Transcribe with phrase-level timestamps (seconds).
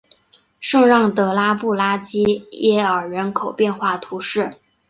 [0.59, 4.49] 圣让德拉布拉基耶尔人口变化图示